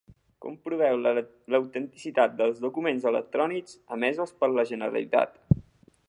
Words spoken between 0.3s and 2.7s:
Comproveu l'autenticitat dels